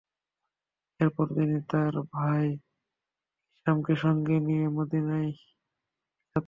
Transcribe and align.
এরপর 0.99 1.25
তিনি 1.35 1.57
তার 1.69 1.93
ভাই 2.13 2.45
হিশামকে 3.51 3.93
সঙ্গে 4.03 4.35
নিয়ে 4.47 4.65
মদীনায় 4.69 5.29
যাত্রা 5.29 5.49
করেন। 6.25 6.39